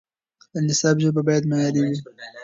[0.53, 1.95] د نصاب ژبه باید معیاري وي.